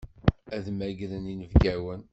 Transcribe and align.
Ad 0.55 0.65
mmagren 0.73 1.25
inebgawen. 1.33 2.01